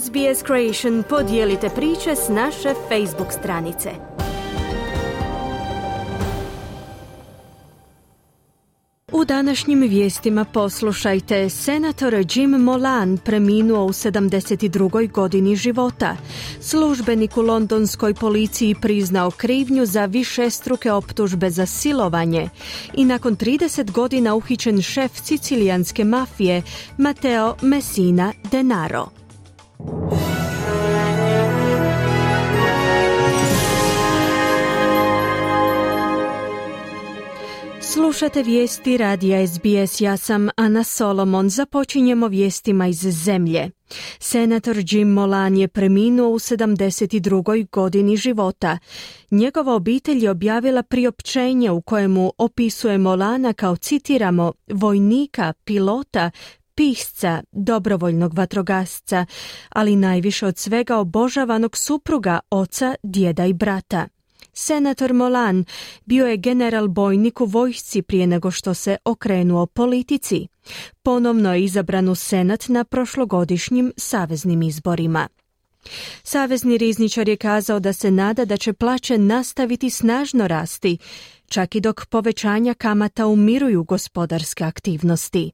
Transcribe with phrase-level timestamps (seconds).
[0.00, 3.90] SBS Creation podijelite priče s naše Facebook stranice.
[9.12, 15.10] U današnjim vijestima poslušajte, senator Jim Molan preminuo u 72.
[15.10, 16.16] godini života.
[16.60, 22.48] Službenik u londonskoj policiji priznao krivnju za višestruke optužbe za silovanje
[22.94, 26.62] i nakon 30 godina uhićen šef sicilijanske mafije
[26.98, 29.21] Matteo Messina Denaro.
[38.12, 41.48] Slušate vijesti radija SBS, ja sam Ana Solomon.
[41.48, 43.70] Započinjemo vijestima iz zemlje.
[44.18, 47.66] Senator Jim Molan je preminuo u 72.
[47.70, 48.78] godini života.
[49.30, 56.30] Njegova obitelj je objavila priopćenje u kojemu opisuje Molana kao, citiramo, vojnika, pilota,
[56.74, 59.26] pisca, dobrovoljnog vatrogasca,
[59.68, 64.08] ali najviše od svega obožavanog supruga, oca, djeda i brata.
[64.52, 65.64] Senator Molan
[66.04, 70.46] bio je general bojnik u vojsci prije nego što se okrenuo politici.
[71.02, 75.28] Ponovno je izabran u senat na prošlogodišnjim saveznim izborima.
[76.22, 80.98] Savezni rizničar je kazao da se nada da će plaće nastaviti snažno rasti,
[81.46, 85.50] čak i dok povećanja kamata umiruju gospodarske aktivnosti.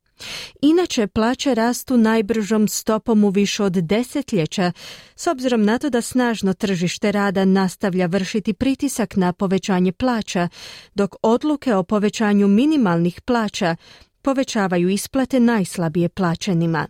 [0.60, 4.72] Inače, plaće rastu najbržom stopom u više od desetljeća,
[5.16, 10.48] s obzirom na to da snažno tržište rada nastavlja vršiti pritisak na povećanje plaća,
[10.94, 13.76] dok odluke o povećanju minimalnih plaća
[14.22, 16.86] povećavaju isplate najslabije plaćenima.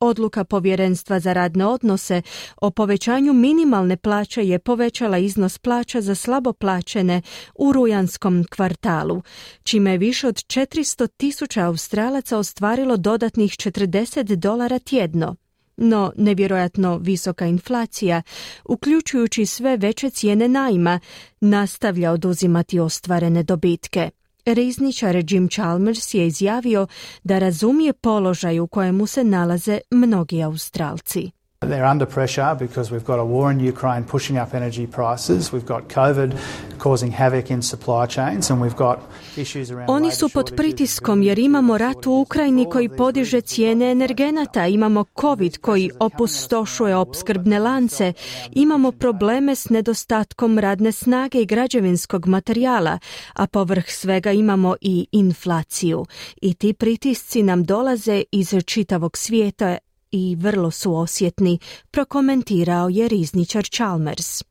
[0.00, 2.22] Odluka Povjerenstva za radne odnose
[2.56, 7.22] o povećanju minimalne plaće je povećala iznos plaća za slabo plaćene
[7.54, 9.22] u rujanskom kvartalu,
[9.62, 15.36] čime je više od 400 tisuća Australaca ostvarilo dodatnih 40 dolara tjedno.
[15.76, 18.22] No, nevjerojatno visoka inflacija,
[18.64, 21.00] uključujući sve veće cijene najma,
[21.40, 24.10] nastavlja oduzimati ostvarene dobitke.
[24.46, 26.86] Rizničar Jim Chalmers je izjavio
[27.24, 31.30] da razumije položaj u kojemu se nalaze mnogi Australci.
[31.68, 35.52] They're under pressure because we've got a war in Ukraine pushing up energy prices.
[35.52, 36.30] We've got COVID
[36.78, 38.98] causing havoc in supply chains and we've got
[39.36, 44.66] issues around Oni su pod pritiskom jer imamo rat u Ukrajini koji podiže cijene energenata,
[44.66, 48.12] imamo COVID koji opustošuje opskrbne lance,
[48.52, 52.98] imamo probleme s nedostatkom radne snage i građevinskog materijala,
[53.34, 56.04] a povrh svega imamo i inflaciju.
[56.42, 59.78] I ti pritisci nam dolaze iz čitavog svijeta
[60.16, 61.58] i vrlo su osjetni,
[61.90, 64.44] prokomentirao je rizničar Chalmers.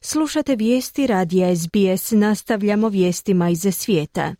[0.00, 4.34] Slušate vijesti radija SBS, nastavljamo vijestima iz svijeta.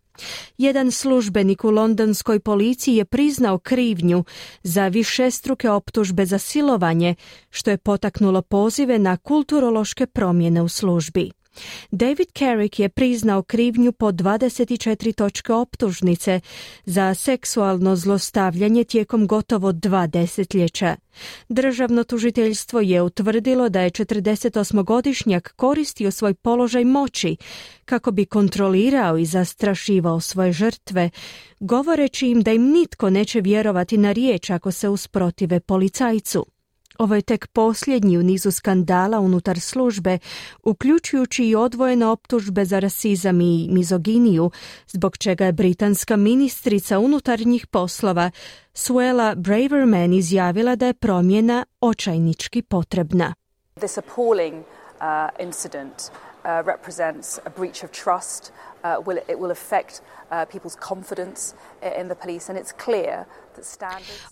[0.58, 4.25] Jedan službenik u londonskoj policiji je priznao krivnju
[4.62, 7.14] za višestruke optužbe za silovanje,
[7.50, 11.31] što je potaknulo pozive na kulturološke promjene u službi.
[11.91, 16.41] David Carrick je priznao krivnju po 24 točke optužnice
[16.84, 20.97] za seksualno zlostavljanje tijekom gotovo dva desetljeća.
[21.48, 27.37] Državno tužiteljstvo je utvrdilo da je 48-godišnjak koristio svoj položaj moći
[27.84, 31.10] kako bi kontrolirao i zastrašivao svoje žrtve,
[31.60, 36.47] govoreći im da im nitko neće vjerovati na riječ ako se usprotive policajcu.
[36.99, 40.19] Ovo je tek posljednji u nizu skandala unutar službe,
[40.62, 44.50] uključujući i odvojene optužbe za rasizam i mizoginiju,
[44.87, 48.31] zbog čega je britanska ministrica unutarnjih poslova
[48.75, 53.34] Suela Braverman izjavila da je promjena očajnički potrebna.
[53.76, 55.94] This appalling uh, incident
[56.44, 58.53] uh, represents a breach of trust.
[58.84, 61.55] Uh, will, it will affect uh, people's confidence
[62.00, 63.27] in the police and it's clear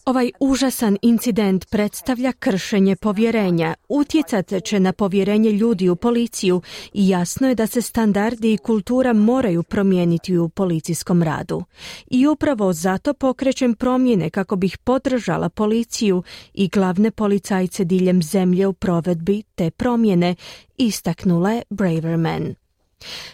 [0.04, 6.62] Ovaj užasan incident predstavlja kršenje povjerenja, utjecat će na povjerenje ljudi u policiju
[6.92, 11.64] i jasno je da se standardi i kultura moraju promijeniti u policijskom radu.
[12.06, 16.22] I upravo zato pokrećem promjene kako bih podržala policiju
[16.54, 20.34] i glavne policajce diljem zemlje u provedbi te promjene,
[20.76, 22.61] istaknula je Braverman.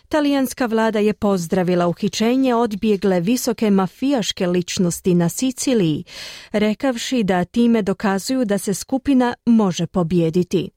[0.09, 6.05] Talijanska vlada je pozdravila uhićenje odbjegle visoke mafijaške ličnosti na Siciliji,
[6.53, 10.71] rekavši da time dokazuju da se skupina može pobijediti.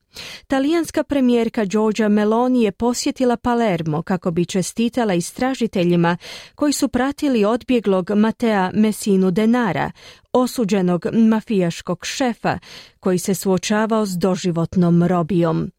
[0.48, 6.18] Talijanska premijerka Giorgia Meloni je posjetila Palermo kako bi čestitala istražiteljima
[6.56, 9.92] koji su pratili odbjeglog Matea Messinu Denara,
[10.34, 12.60] osuđenog mafijaškog šefa
[13.00, 15.72] koji se suočavao s doživotnom robijom.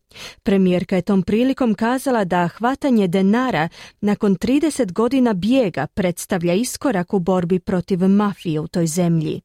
[0.43, 3.69] Premijerka je tom prilikom kazala da hvatanje denara
[4.01, 9.41] nakon 30 godina bijega predstavlja iskorak u borbi protiv mafije u toj zemlji.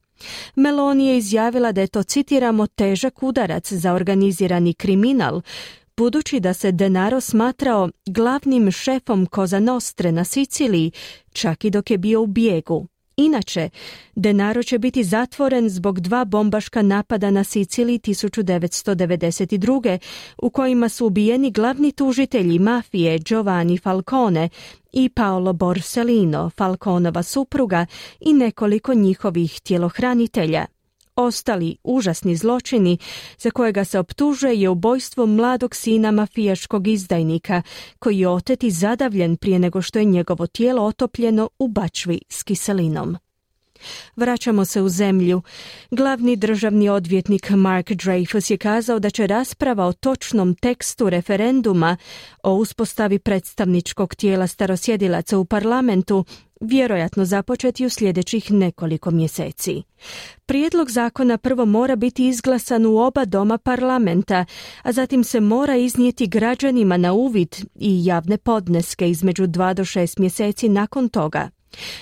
[0.56, 5.42] Meloni je izjavila da je to, citiramo, težak udarac za organizirani kriminal,
[5.98, 10.92] budući da se Denaro smatrao glavnim šefom Koza Nostre na Siciliji,
[11.32, 12.88] čak i dok je bio u bijegu.
[13.20, 13.70] Inače,
[14.16, 19.98] Denaro će biti zatvoren zbog dva bombaška napada na Siciliji 1992.
[20.38, 24.50] u kojima su ubijeni glavni tužitelji mafije Giovanni Falcone
[24.94, 27.86] i Paolo Borsellino, Falconova supruga
[28.20, 30.66] i nekoliko njihovih tjelohranitelja.
[31.18, 32.98] Ostali užasni zločini
[33.38, 37.62] za kojega se optužuje je ubojstvo mladog sina mafijaškog izdajnika
[38.00, 42.44] koji je otet i zadavljen prije nego što je njegovo tijelo otopljeno u bačvi s
[42.44, 43.18] kiselinom.
[44.16, 45.42] Vraćamo se u zemlju.
[45.92, 51.98] Glavni državni odvjetnik Mark Dreyfus je kazao da će rasprava o točnom tekstu referenduma
[52.44, 56.26] o uspostavi predstavničkog tijela starosjedilaca u parlamentu
[56.62, 59.84] vjerojatno započeti u sljedećih nekoliko mjeseci.
[60.46, 64.46] Prijedlog zakona prvo mora biti izglasan u oba doma parlamenta,
[64.82, 70.18] a zatim se mora iznijeti građanima na uvid i javne podneske između dva do šest
[70.18, 71.50] mjeseci nakon toga.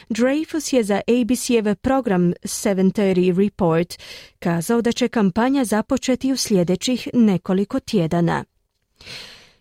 [0.09, 3.99] Dreyfus je za ABC-ev program 730 Report
[4.39, 8.43] kazao da će kampanja započeti u sljedećih nekoliko tjedana.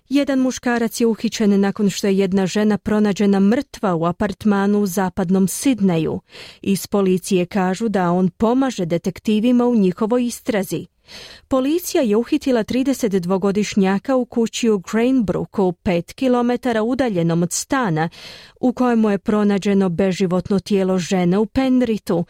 [0.08, 5.48] Jedan muškarac je uhićen nakon što je jedna žena pronađena mrtva u apartmanu u zapadnom
[5.48, 6.20] Sidneju.
[6.62, 10.86] Iz policije kažu da on pomaže detektivima u njihovoj istrazi.
[11.48, 18.08] Policija je uhitila 32-godišnjaka u kući u Cranebrook, 5 km udaljenom od stana,
[18.60, 22.24] u kojemu je pronađeno beživotno tijelo žene u Penritu,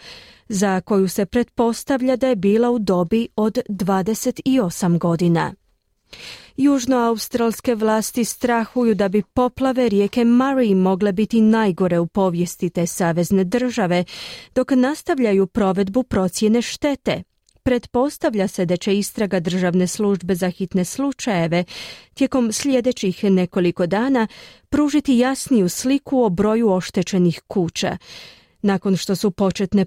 [0.49, 5.55] za koju se pretpostavlja da je bila u dobi od 28 godina.
[6.57, 13.45] Južnoaustralske vlasti strahuju da bi poplave rijeke Murray mogle biti najgore u povijesti te savezne
[13.45, 14.05] države,
[14.55, 17.23] dok nastavljaju provedbu procjene štete.
[17.63, 21.65] Pretpostavlja se da će istraga državne službe za hitne slučajeve
[22.15, 24.27] tijekom sljedećih nekoliko dana
[24.69, 27.97] pružiti jasniju sliku o broju oštećenih kuća.
[28.65, 29.87] Nakon što su početne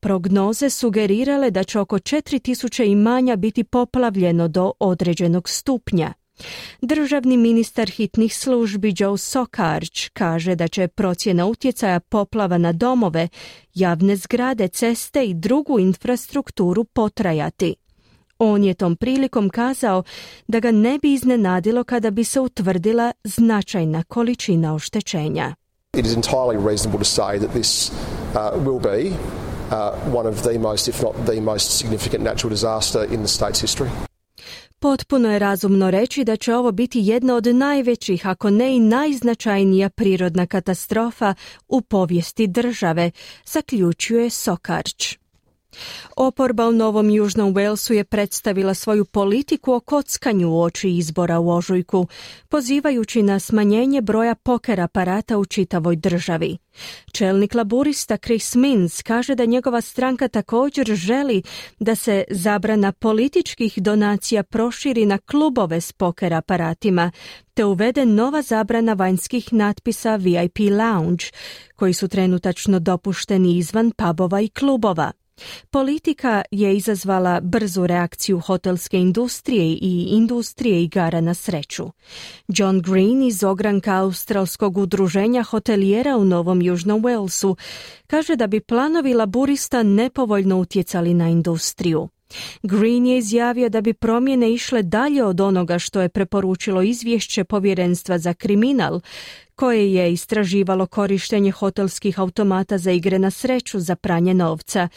[0.00, 6.12] prognoze sugerirale da će oko 4000 imanja biti poplavljeno do određenog stupnja.
[6.80, 13.28] Državni ministar hitnih službi Joe Sokarč kaže da će procjena utjecaja poplava na domove,
[13.74, 17.74] javne zgrade, ceste i drugu infrastrukturu potrajati.
[18.38, 20.02] On je tom prilikom kazao
[20.48, 25.54] da ga ne bi iznenadilo kada bi se utvrdila značajna količina oštećenja.
[25.96, 27.90] It is entirely reasonable to say that this
[28.34, 29.16] uh, will be
[29.70, 33.60] uh, one of the most, if not the most significant natural disaster in the state's
[33.60, 33.90] history.
[34.78, 39.90] Potpuno je razumno reći da će ovo biti jedna od najvećih, ako ne i najznačajnija
[39.90, 41.34] prirodna katastrofa
[41.68, 43.10] u povijesti države,
[43.46, 45.23] zaključuje Sokarč.
[46.16, 51.50] Oporba u Novom Južnom Walesu je predstavila svoju politiku o kockanju u oči izbora u
[51.50, 52.06] ožujku,
[52.48, 56.56] pozivajući na smanjenje broja poker aparata u čitavoj državi.
[57.12, 61.42] Čelnik laburista Chris Mins kaže da njegova stranka također želi
[61.78, 67.10] da se zabrana političkih donacija proširi na klubove s poker aparatima,
[67.54, 71.24] te uvede nova zabrana vanjskih natpisa VIP Lounge,
[71.76, 75.12] koji su trenutačno dopušteni izvan pubova i klubova.
[75.70, 81.90] Politika je izazvala brzu reakciju hotelske industrije i industrije igara na sreću.
[82.48, 87.56] John Green iz ogranka Australskog udruženja hotelijera u Novom Južnom Walesu
[88.06, 92.08] kaže da bi planovi laburista nepovoljno utjecali na industriju.
[92.62, 98.18] Green je izjavio da bi promjene išle dalje od onoga što je preporučilo izvješće povjerenstva
[98.18, 99.00] za kriminal,
[99.54, 104.88] koje je istraživalo korištenje hotelskih automata za igre na sreću za pranje novca,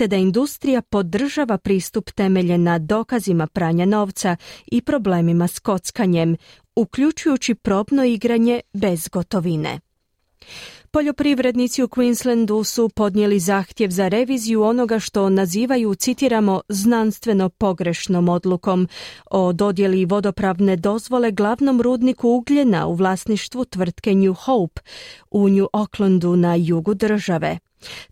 [0.00, 6.36] te da industrija podržava pristup temeljen na dokazima pranja novca i problemima s kockanjem,
[6.76, 9.80] uključujući probno igranje bez gotovine.
[10.90, 18.88] Poljoprivrednici u Queenslandu su podnijeli zahtjev za reviziju onoga što nazivaju, citiramo, znanstveno pogrešnom odlukom
[19.30, 24.80] o dodjeli vodopravne dozvole glavnom rudniku ugljena u vlasništvu tvrtke New Hope
[25.30, 27.58] u New Aucklandu na jugu države.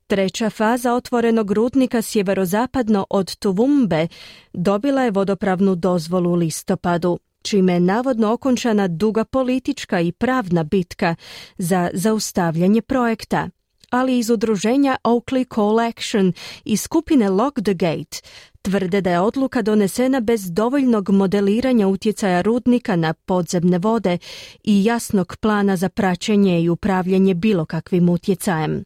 [0.06, 4.08] Treća faza otvorenog rudnika sjeverozapadno od Tuvumbe
[4.52, 11.14] dobila je vodopravnu dozvolu u listopadu, čime je navodno okončana duga politička i pravna bitka
[11.58, 13.48] za zaustavljanje projekta.
[13.90, 16.33] Ali iz udruženja Oakley Call Action
[16.64, 18.18] i skupine Lock the Gate
[18.62, 24.18] tvrde da je odluka donesena bez dovoljnog modeliranja utjecaja rudnika na podzemne vode
[24.64, 28.85] i jasnog plana za praćenje i upravljanje bilo kakvim utjecajem.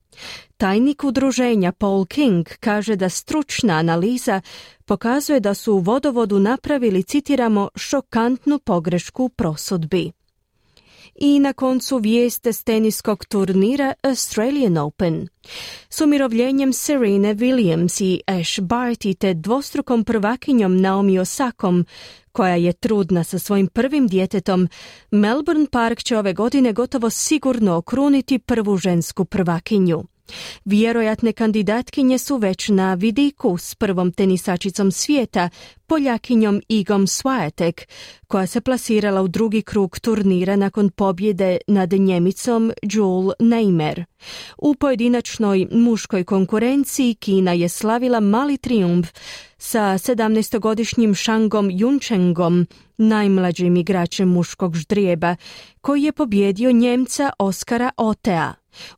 [0.56, 4.40] Tajnik udruženja Paul King kaže da stručna analiza
[4.85, 10.12] pokazuje da su u vodovodu napravili, citiramo, šokantnu pogrešku u prosudbi
[11.14, 15.28] i na koncu vijeste s teniskog turnira Australian Open.
[15.90, 21.87] S umirovljenjem Serena Williams i Ash Barty te dvostrukom prvakinjom Naomi Osakom,
[22.32, 24.68] koja je trudna sa svojim prvim djetetom,
[25.11, 30.04] Melbourne Park će ove godine gotovo sigurno okruniti prvu žensku prvakinju.
[30.64, 35.49] Vjerojatne kandidatkinje su već na vidiku s prvom tenisačicom svijeta,
[35.92, 37.87] Poljakinjom Igom Swiatek,
[38.26, 44.04] koja se plasirala u drugi krug turnira nakon pobjede nad Njemicom Jules Neimer.
[44.58, 49.08] U pojedinačnoj muškoj konkurenciji Kina je slavila mali triumf
[49.58, 55.37] sa 17-godišnjim Shangom Junchengom, najmlađim igračem muškog ždrijeba,
[55.80, 58.54] koji je pobjedio Njemca Oskara Otea.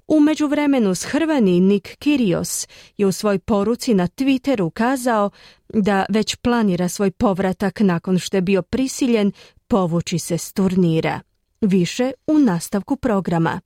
[0.08, 5.30] U međuvremenu shrvani Nik Kirios je u svoj poruci na Twitteru kazao
[5.74, 9.32] da već planira svoj povratak nakon što je bio prisiljen
[9.68, 11.20] povući se s turnira.
[11.60, 13.60] Više u nastavku programa.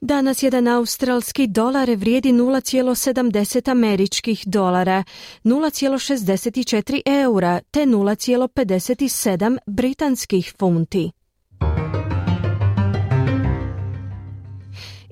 [0.00, 5.04] Danas jedan australski dolar vrijedi 0,70 američkih dolara,
[5.44, 11.10] 0,64 eura te 0,57 britanskih funti.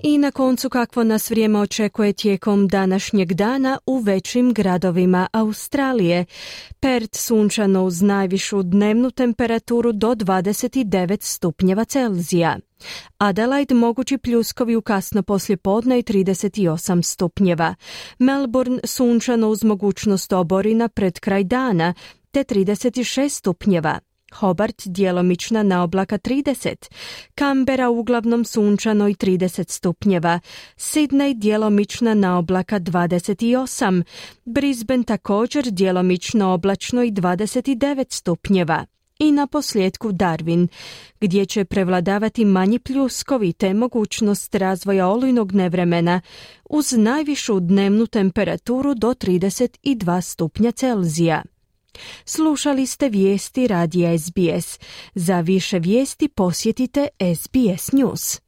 [0.08, 6.24] I na koncu kakvo nas vrijeme očekuje tijekom današnjeg dana u većim gradovima Australije.
[6.80, 12.58] Pert sunčano uz najvišu dnevnu temperaturu do 29 stupnjeva Celzija.
[13.18, 17.74] Adelaide mogući pljuskovi u kasno poslje podne i 38 stupnjeva.
[18.18, 21.94] Melbourne sunčano uz mogućnost oborina pred kraj dana
[22.30, 23.98] te 36 stupnjeva.
[24.36, 26.74] Hobart djelomična na oblaka 30,
[27.34, 30.40] Kambera uglavnom sunčano i 30 stupnjeva,
[30.76, 34.02] Sydney djelomična na oblaka 28,
[34.44, 38.84] Brisbane također djelomično oblačno i 29 stupnjeva.
[39.18, 40.66] I na posljedku Darwin,
[41.20, 46.20] gdje će prevladavati manji pljuskovi te mogućnost razvoja olujnog nevremena
[46.70, 51.42] uz najvišu dnevnu temperaturu do 32 stupnja Celzija.
[52.24, 54.78] Slušali ste vijesti radija SBS.
[55.14, 58.40] Za više vijesti posjetite SBS News.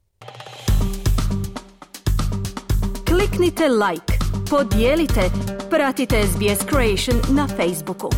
[3.07, 4.13] Kliknite like,
[4.49, 5.21] podijelite,
[5.69, 8.09] pratite SBS Creation na Facebooku.